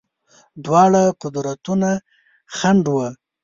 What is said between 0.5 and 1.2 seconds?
دواړه